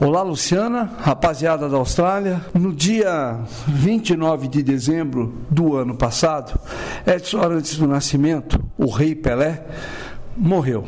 [0.00, 2.40] Olá, Luciana, rapaziada da Austrália.
[2.54, 6.56] No dia 29 de dezembro do ano passado,
[7.04, 9.66] Edson Arantes do Nascimento, o rei Pelé,
[10.36, 10.84] morreu.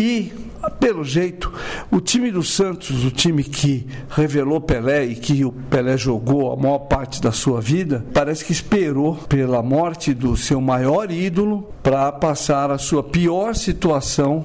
[0.00, 0.32] E,
[0.80, 1.52] pelo jeito,
[1.90, 6.56] o time do Santos, o time que revelou Pelé e que o Pelé jogou a
[6.56, 12.10] maior parte da sua vida, parece que esperou pela morte do seu maior ídolo para
[12.12, 14.42] passar a sua pior situação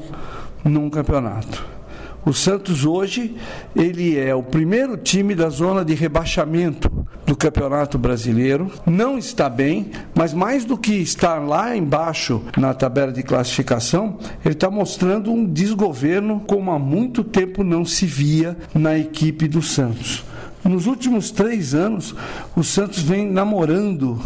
[0.62, 1.79] num campeonato.
[2.25, 3.36] O Santos hoje
[3.75, 6.92] ele é o primeiro time da zona de rebaixamento
[7.25, 8.71] do Campeonato Brasileiro.
[8.86, 14.54] Não está bem, mas mais do que estar lá embaixo na tabela de classificação, ele
[14.54, 20.23] está mostrando um desgoverno como há muito tempo não se via na equipe do Santos.
[20.64, 22.14] Nos últimos três anos,
[22.56, 24.20] o Santos vem namorando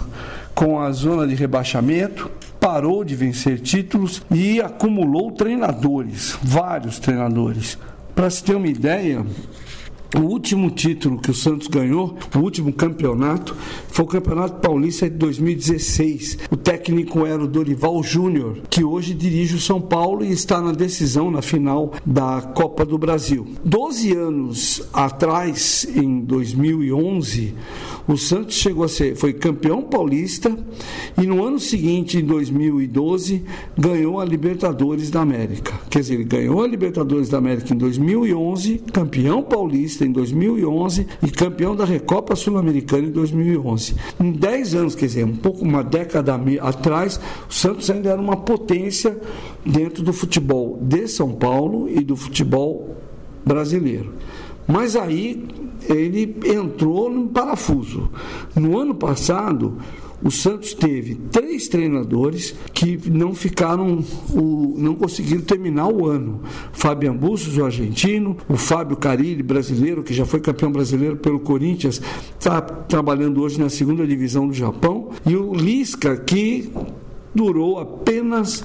[0.56, 2.30] com a zona de rebaixamento,
[2.64, 7.78] parou de vencer títulos e acumulou treinadores, vários treinadores.
[8.16, 9.26] Para se ter uma ideia,
[10.16, 13.56] o último título que o Santos ganhou, o último campeonato,
[13.88, 16.40] foi o Campeonato Paulista de 2016.
[16.52, 20.72] O técnico era o Dorival Júnior, que hoje dirige o São Paulo e está na
[20.72, 23.48] decisão, na final da Copa do Brasil.
[23.64, 27.54] Doze anos atrás, em 2011,
[28.08, 30.56] o Santos chegou a ser, foi campeão paulista
[31.18, 33.44] e no ano seguinte, em 2012,
[33.78, 35.74] ganhou a Libertadores da América.
[35.90, 41.32] Quer dizer, ele ganhou a Libertadores da América em 2011, campeão paulista em 2011 e
[41.32, 43.96] campeão da Recopa Sul-Americana em 2011.
[44.20, 48.38] Em 10 anos, quer dizer, um pouco uma década atrás, o Santos ainda era uma
[48.38, 49.18] potência
[49.66, 52.96] dentro do futebol de São Paulo e do futebol
[53.46, 54.14] brasileiro.
[54.68, 55.46] Mas aí
[55.90, 58.10] ele entrou no parafuso.
[58.56, 59.78] No ano passado,
[60.24, 66.42] o Santos teve três treinadores que não ficaram, o, não conseguiram terminar o ano.
[66.72, 72.02] Fabian Bustos, o argentino, o Fábio Carilli, brasileiro, que já foi campeão brasileiro pelo Corinthians,
[72.40, 76.72] está trabalhando hoje na segunda divisão do Japão, e o Lisca, que
[77.34, 78.64] durou apenas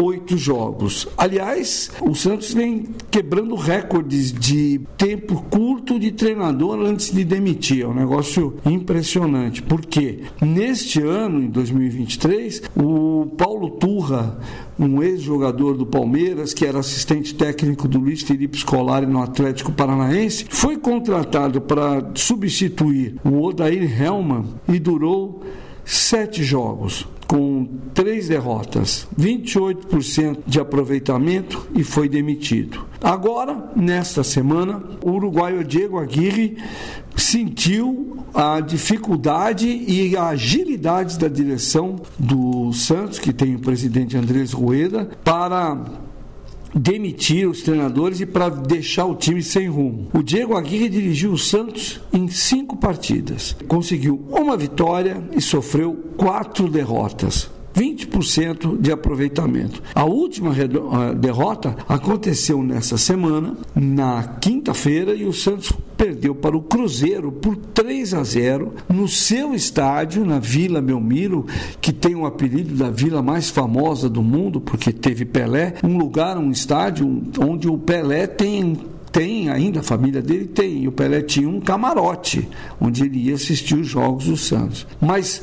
[0.00, 1.08] oito jogos.
[1.16, 7.84] Aliás, o Santos vem quebrando recordes de tempo curto de treinador antes de demitir.
[7.84, 9.62] É um negócio impressionante.
[9.62, 14.38] Porque neste ano, em 2023, o Paulo Turra,
[14.78, 20.46] um ex-jogador do Palmeiras, que era assistente técnico do Luiz Felipe Scolari no Atlético Paranaense,
[20.48, 25.42] foi contratado para substituir o Odair Helman e durou
[25.84, 32.86] sete jogos com três derrotas, 28% de aproveitamento e foi demitido.
[33.02, 36.56] Agora, nesta semana, o uruguaio Diego Aguirre
[37.14, 44.52] sentiu a dificuldade e a agilidade da direção do Santos, que tem o presidente Andrés
[44.52, 45.76] Rueda, para
[46.74, 50.08] demitir os treinadores e para deixar o time sem rumo.
[50.12, 56.68] O Diego Aguirre dirigiu o Santos em cinco partidas, conseguiu uma vitória e sofreu quatro
[56.68, 57.50] derrotas.
[57.78, 59.80] 20% de aproveitamento.
[59.94, 60.52] A última
[61.14, 68.14] derrota aconteceu nessa semana, na quinta-feira, e o Santos perdeu para o Cruzeiro por 3
[68.14, 71.46] a 0 no seu estádio, na Vila Belmiro,
[71.80, 76.36] que tem o apelido da vila mais famosa do mundo, porque teve Pelé, um lugar,
[76.36, 78.76] um estádio onde o Pelé tem
[79.10, 82.46] tem ainda, a família dele tem, e o Pelé tinha um camarote
[82.78, 84.86] onde ele ia assistir os jogos do Santos.
[85.00, 85.42] Mas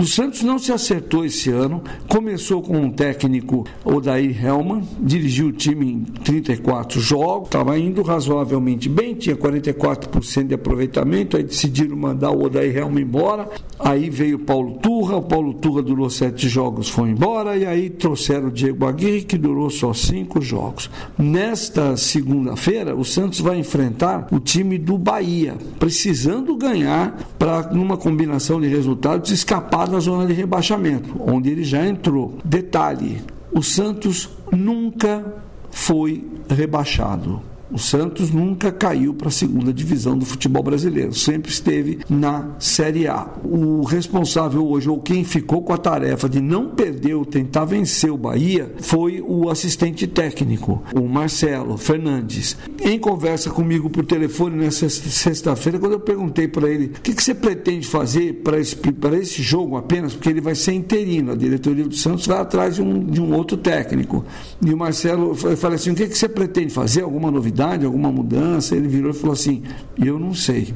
[0.00, 5.52] o Santos não se acertou esse ano, começou com um técnico, Odair Helman, dirigiu o
[5.52, 12.30] time em 34 jogos, estava indo razoavelmente bem, tinha 44% de aproveitamento, aí decidiram mandar
[12.30, 13.46] o Odair Helman embora,
[13.78, 17.90] aí veio o Paulo Turra, o Paulo Turra durou sete jogos, foi embora, e aí
[17.90, 20.88] trouxeram o Diego Aguirre, que durou só cinco jogos.
[21.18, 28.58] Nesta segunda-feira, o Santos vai enfrentar o time do Bahia, precisando ganhar para, numa combinação
[28.58, 32.38] de resultados, escapar da zona de rebaixamento, onde ele já entrou.
[32.44, 33.20] Detalhe:
[33.52, 35.24] o Santos nunca
[35.70, 37.42] foi rebaixado.
[37.72, 43.06] O Santos nunca caiu para a segunda divisão do futebol brasileiro, sempre esteve na Série
[43.06, 43.28] A.
[43.44, 48.10] O responsável hoje, ou quem ficou com a tarefa de não perder ou tentar vencer
[48.10, 52.56] o Bahia, foi o assistente técnico, o Marcelo Fernandes.
[52.82, 57.22] Em conversa comigo por telefone nessa sexta-feira, quando eu perguntei para ele o que, que,
[57.22, 58.76] você pretende fazer para esse,
[59.20, 62.82] esse jogo apenas, porque ele vai ser interino, a diretoria do Santos vai atrás de
[62.82, 64.24] um, de um outro técnico.
[64.64, 67.02] E o Marcelo, eu falei assim: o que, que você pretende fazer?
[67.02, 67.59] Alguma novidade?
[67.60, 69.62] Novidade, alguma mudança, ele virou e falou assim:
[69.98, 70.74] eu não sei.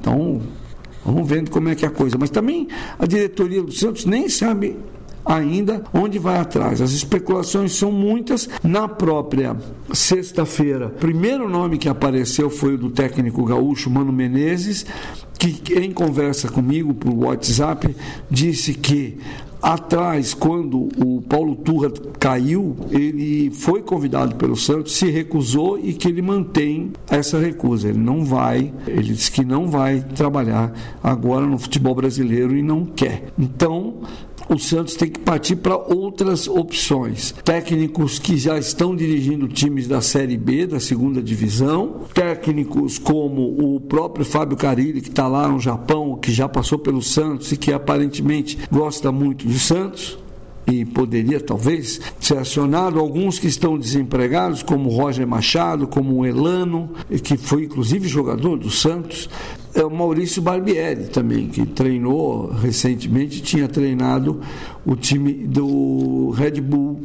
[0.00, 0.42] Então,
[1.04, 2.16] vamos vendo como é que é a coisa.
[2.18, 2.68] Mas também
[2.98, 4.76] a diretoria do Santos nem sabe
[5.26, 6.80] ainda onde vai atrás.
[6.80, 8.48] As especulações são muitas.
[8.62, 9.56] Na própria
[9.92, 14.86] sexta-feira, primeiro nome que apareceu foi o do técnico gaúcho Mano Menezes,
[15.38, 17.94] que em conversa comigo por WhatsApp
[18.30, 19.18] disse que
[19.60, 26.08] atrás, quando o Paulo Turra caiu, ele foi convidado pelo Santos, se recusou e que
[26.08, 27.88] ele mantém essa recusa.
[27.88, 32.84] Ele não vai, ele disse que não vai trabalhar agora no futebol brasileiro e não
[32.84, 33.32] quer.
[33.38, 34.02] Então,
[34.48, 37.34] o Santos tem que partir para outras opções.
[37.44, 43.80] Técnicos que já estão dirigindo times da Série B, da segunda divisão, técnicos como o
[43.80, 47.72] próprio Fábio Carilli, que está lá no Japão, que já passou pelo Santos e que
[47.72, 50.18] aparentemente gosta muito do Santos
[50.66, 56.90] e poderia talvez ser acionado alguns que estão desempregados, como Roger Machado, como Elano,
[57.22, 59.28] que foi inclusive jogador do Santos,
[59.74, 64.40] é o Maurício Barbieri também, que treinou recentemente, tinha treinado
[64.84, 67.02] o time do Red Bull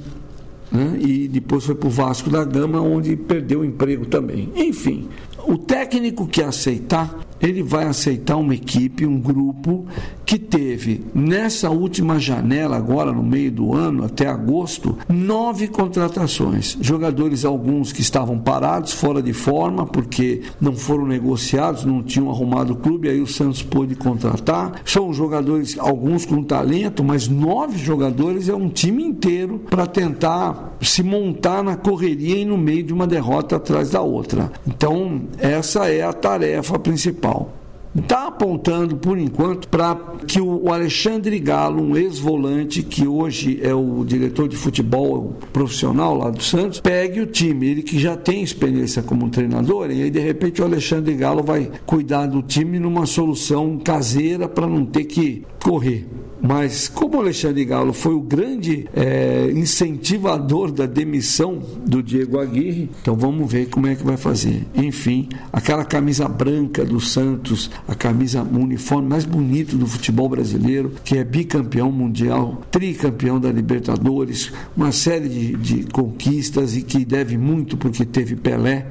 [0.72, 0.98] né?
[1.00, 4.50] e depois foi para o Vasco da Gama, onde perdeu o emprego também.
[4.56, 5.10] Enfim,
[5.46, 5.81] o técnico
[6.28, 9.86] que aceitar ele vai aceitar uma equipe, um grupo
[10.26, 16.78] que teve nessa última janela, agora no meio do ano, até agosto, nove contratações.
[16.80, 22.74] Jogadores, alguns que estavam parados, fora de forma, porque não foram negociados, não tinham arrumado
[22.74, 24.82] o clube, aí o Santos pôde contratar.
[24.86, 31.04] São jogadores, alguns com talento, mas nove jogadores é um time inteiro para tentar se
[31.04, 34.52] montar na correria e no meio de uma derrota atrás da outra.
[34.66, 37.62] Então, essa é a tarefa principal
[37.96, 39.96] está apontando, por enquanto, para
[40.26, 46.30] que o Alexandre Galo, um ex-volante, que hoje é o diretor de futebol profissional lá
[46.30, 47.68] do Santos, pegue o time.
[47.68, 51.70] Ele que já tem experiência como treinador, e aí de repente o Alexandre Galo vai
[51.86, 56.08] cuidar do time numa solução caseira para não ter que correr.
[56.42, 63.16] Mas como Alexandre Galo foi o grande é, incentivador da demissão do Diego Aguirre, então
[63.16, 64.66] vamos ver como é que vai fazer.
[64.74, 70.94] Enfim, aquela camisa branca do Santos, a camisa, o uniforme mais bonito do futebol brasileiro,
[71.04, 77.38] que é bicampeão mundial, tricampeão da Libertadores, uma série de, de conquistas e que deve
[77.38, 78.88] muito porque teve Pelé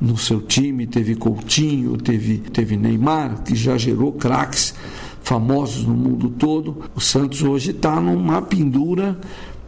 [0.00, 4.74] no seu time, teve Coutinho, teve, teve Neymar, que já gerou craques
[5.32, 6.76] famosos no mundo todo.
[6.94, 9.18] O Santos hoje está numa pendura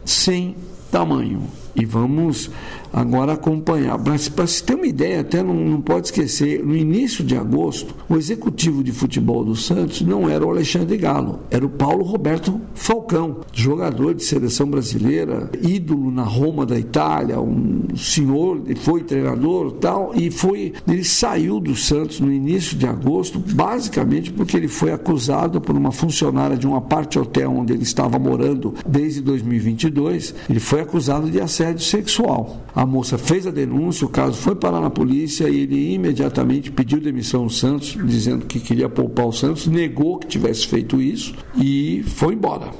[0.05, 0.55] sem
[0.91, 1.41] tamanho.
[1.75, 2.49] E vamos
[2.95, 3.99] agora acompanhar.
[3.99, 8.15] Para se ter uma ideia, até não, não, pode esquecer, no início de agosto, o
[8.15, 13.41] executivo de futebol do Santos não era o Alexandre Galo, era o Paulo Roberto Falcão,
[13.51, 20.31] jogador de seleção brasileira, ídolo na Roma da Itália, um senhor, foi treinador tal, e
[20.31, 25.75] foi, ele saiu do Santos no início de agosto, basicamente porque ele foi acusado por
[25.75, 31.29] uma funcionária de uma parte hotel onde ele estava morando desde 2022, ele foi acusado
[31.29, 32.61] de assédio sexual.
[32.73, 36.99] A moça fez a denúncia, o caso foi parar na polícia e ele imediatamente pediu
[36.99, 42.03] demissão do Santos, dizendo que queria poupar o Santos, negou que tivesse feito isso e
[42.05, 42.71] foi embora.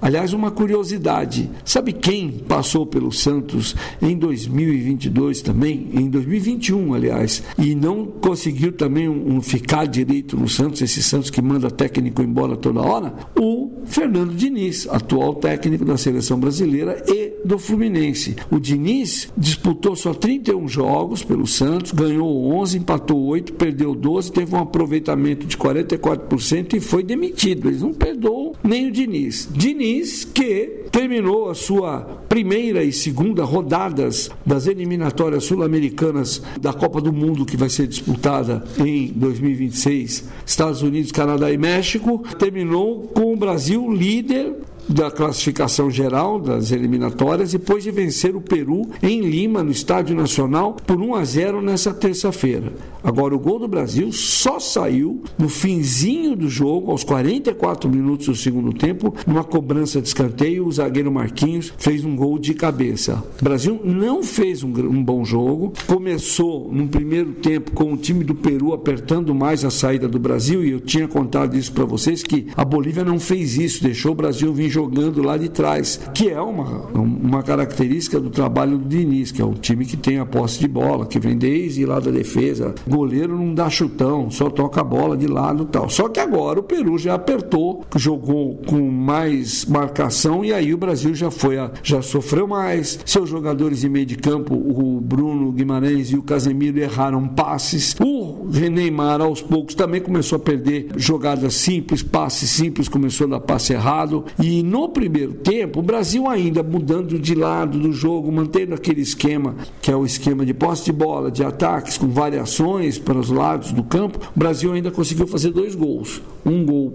[0.00, 5.90] Aliás, uma curiosidade: sabe quem passou pelo Santos em 2022 também?
[5.92, 11.30] Em 2021, aliás, e não conseguiu também um, um ficar direito no Santos, esse Santos
[11.30, 13.12] que manda técnico embora toda hora?
[13.38, 18.36] O Fernando Diniz, atual técnico da seleção brasileira e do Fluminense.
[18.50, 24.54] O Diniz disputou só 31 jogos pelo Santos, ganhou 11, empatou 8, perdeu 12, teve
[24.54, 27.68] um aproveitamento de 44% e foi demitido.
[27.68, 29.48] Eles não perdoam nem o Diniz.
[29.52, 37.00] Diniz Diniz, que terminou a sua primeira e segunda rodadas das eliminatórias sul-americanas da Copa
[37.00, 43.32] do Mundo, que vai ser disputada em 2026, Estados Unidos, Canadá e México, terminou com
[43.32, 44.54] o Brasil líder
[44.90, 50.74] da classificação geral das eliminatórias depois de vencer o Peru em Lima, no Estádio Nacional,
[50.74, 52.72] por 1 a 0 nessa terça-feira.
[53.02, 58.34] Agora, o gol do Brasil só saiu no finzinho do jogo, aos 44 minutos do
[58.34, 60.66] segundo tempo, numa cobrança de escanteio.
[60.66, 63.22] O zagueiro Marquinhos fez um gol de cabeça.
[63.40, 68.24] O Brasil não fez um, um bom jogo, começou no primeiro tempo com o time
[68.24, 72.22] do Peru apertando mais a saída do Brasil, e eu tinha contado isso para vocês
[72.22, 76.30] que a Bolívia não fez isso, deixou o Brasil vir jogando lá de trás, que
[76.30, 80.24] é uma, uma característica do trabalho do Diniz, que é um time que tem a
[80.24, 84.80] posse de bola, que vem desde lá da defesa, goleiro não dá chutão, só toca
[84.80, 85.90] a bola de lado e tal.
[85.90, 91.14] Só que agora o Peru já apertou, jogou com mais marcação e aí o Brasil
[91.14, 92.98] já foi, a, já sofreu mais.
[93.04, 97.94] Seus jogadores de meio de campo, o Bruno Guimarães e o Casemiro erraram passes.
[98.00, 103.40] O Neymar aos poucos também começou a perder jogadas simples, passes simples, começou a dar
[103.40, 108.72] passe errado e no primeiro tempo, o Brasil ainda mudando de lado do jogo, mantendo
[108.72, 113.18] aquele esquema que é o esquema de posse de bola, de ataques, com variações para
[113.18, 116.22] os lados do campo, o Brasil ainda conseguiu fazer dois gols.
[116.46, 116.94] Um gol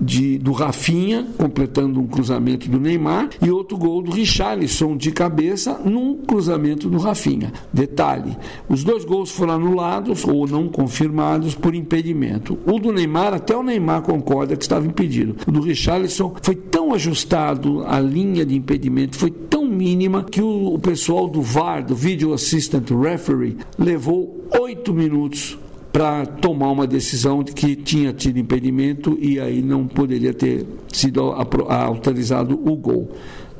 [0.00, 5.80] de, do Rafinha, completando um cruzamento do Neymar, e outro gol do Richarlison de cabeça
[5.84, 7.52] num cruzamento do Rafinha.
[7.72, 8.36] Detalhe:
[8.68, 12.58] os dois gols foram anulados ou não confirmados por impedimento.
[12.66, 15.36] O do Neymar, até o Neymar concorda que estava impedido.
[15.46, 20.74] O do Richarlison foi tão ajustado a linha de impedimento, foi tão mínima que o,
[20.74, 25.58] o pessoal do VAR, do Video Assistant Referee, levou oito minutos
[25.92, 31.20] para tomar uma decisão de que tinha tido impedimento e aí não poderia ter sido
[31.20, 33.10] autorizado o gol.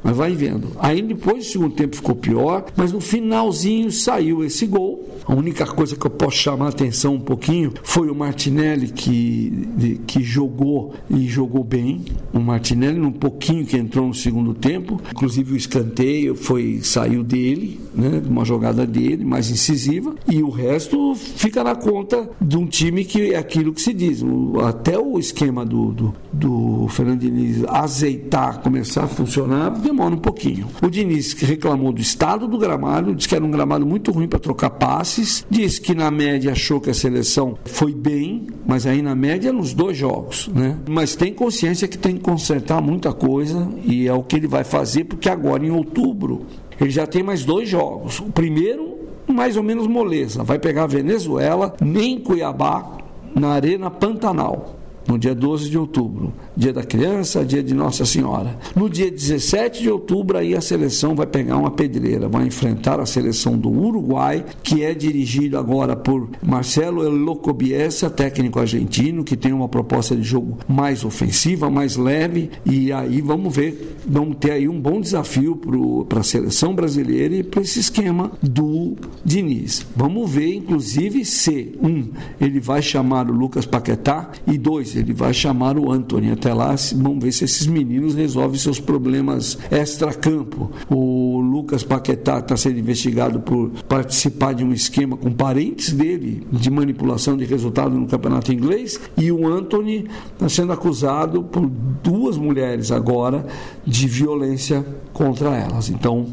[0.02, 0.68] Mas vai vendo.
[0.78, 5.08] Aí depois o segundo tempo ficou pior, mas no finalzinho saiu esse gol.
[5.24, 9.98] A única coisa que eu posso chamar a atenção um pouquinho foi o Martinelli que,
[10.06, 12.04] que jogou e jogou bem.
[12.32, 17.80] O Martinelli, um pouquinho que entrou no segundo tempo, inclusive o escanteio foi saiu dele,
[17.94, 23.04] né, uma jogada dele, mais incisiva, e o resto fica na conta de um time
[23.04, 24.22] que é aquilo que se diz.
[24.22, 30.18] O, até o esquema do, do, do Fernando Diniz azeitar, começar a funcionar, demora um
[30.18, 30.66] pouquinho.
[30.82, 34.38] O Diniz reclamou do estado do gramado, disse que era um gramado muito ruim para
[34.38, 39.14] trocar passes, disse que na média achou que a seleção foi bem, mas aí na
[39.14, 40.78] média nos dois jogos, né?
[40.88, 44.64] Mas tem consciência que tem que consertar muita coisa e é o que ele vai
[44.64, 46.46] fazer, porque agora em outubro
[46.80, 48.18] ele já tem mais dois jogos.
[48.18, 48.96] O primeiro,
[49.28, 52.98] mais ou menos moleza, vai pegar a Venezuela, nem Cuiabá,
[53.34, 58.58] na Arena Pantanal no dia 12 de outubro, dia da criança, dia de Nossa Senhora.
[58.74, 63.06] No dia 17 de outubro, aí a seleção vai pegar uma pedreira, vai enfrentar a
[63.06, 69.68] seleção do Uruguai, que é dirigido agora por Marcelo Locobiesa, técnico argentino, que tem uma
[69.68, 74.80] proposta de jogo mais ofensiva, mais leve, e aí vamos ver, vamos ter aí um
[74.80, 75.60] bom desafio
[76.08, 79.86] para a seleção brasileira e para esse esquema do Diniz.
[79.96, 82.08] Vamos ver, inclusive, se, um,
[82.40, 86.30] ele vai chamar o Lucas Paquetá, e dois, ele vai chamar o Anthony.
[86.30, 90.70] Até lá, vamos ver se esses meninos resolvem seus problemas extra-campo.
[90.90, 96.70] O Lucas Paquetá está sendo investigado por participar de um esquema com parentes dele de
[96.70, 101.68] manipulação de resultado no campeonato inglês e o Anthony está sendo acusado por
[102.02, 103.46] duas mulheres agora
[103.86, 105.88] de violência contra elas.
[105.90, 106.26] Então,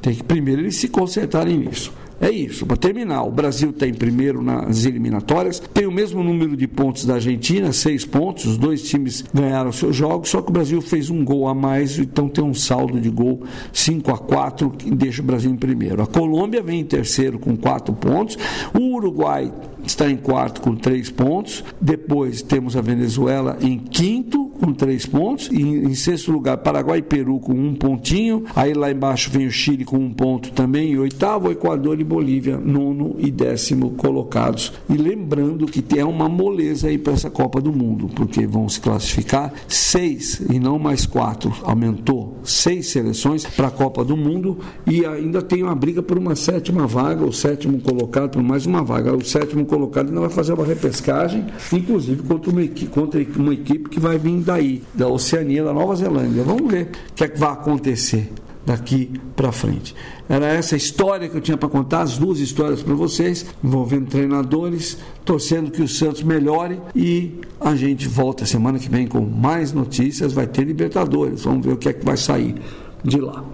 [0.00, 1.92] tem que primeiro eles se consertarem nisso.
[2.24, 2.64] É isso.
[2.64, 7.04] Para terminar, o Brasil está em primeiro nas eliminatórias, tem o mesmo número de pontos
[7.04, 8.46] da Argentina, seis pontos.
[8.46, 11.98] Os dois times ganharam seus jogos, só que o Brasil fez um gol a mais,
[11.98, 13.42] então tem um saldo de gol
[13.74, 16.02] 5 a 4 que deixa o Brasil em primeiro.
[16.02, 18.38] A Colômbia vem em terceiro com quatro pontos.
[18.72, 19.52] O Uruguai
[19.86, 21.64] está em quarto com três pontos.
[21.80, 25.48] Depois temos a Venezuela em quinto com três pontos.
[25.50, 28.44] E em sexto lugar, Paraguai e Peru com um pontinho.
[28.54, 30.92] Aí lá embaixo vem o Chile com um ponto também.
[30.92, 34.72] E oitavo, Equador e Bolívia, nono e décimo colocados.
[34.88, 38.80] E lembrando que tem uma moleza aí para essa Copa do Mundo, porque vão se
[38.80, 41.52] classificar seis e não mais quatro.
[41.62, 46.36] Aumentou seis seleções para a Copa do Mundo e ainda tem uma briga por uma
[46.36, 49.14] sétima vaga, o sétimo colocado por mais uma vaga.
[49.14, 53.88] O sétimo colocado ainda vai fazer uma repescagem, inclusive contra uma equipe, contra uma equipe
[53.88, 56.44] que vai vir daí, da Oceania, da Nova Zelândia.
[56.44, 58.32] Vamos ver o que é que vai acontecer
[58.64, 59.94] daqui para frente.
[60.28, 64.96] Era essa história que eu tinha para contar, as duas histórias para vocês, envolvendo treinadores,
[65.24, 70.32] torcendo que o Santos melhore e a gente volta semana que vem com mais notícias,
[70.32, 71.42] vai ter Libertadores.
[71.42, 72.54] Vamos ver o que é que vai sair
[73.02, 73.44] de lá.